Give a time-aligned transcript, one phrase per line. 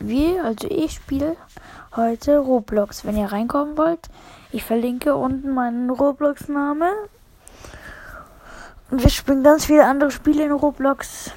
[0.00, 1.36] wir, also ich spiele
[1.94, 3.04] heute Roblox.
[3.04, 4.08] Wenn ihr reinkommen wollt,
[4.52, 6.90] ich verlinke unten meinen Roblox-Name.
[8.90, 11.32] Und wir spielen ganz viele andere Spiele in Roblox.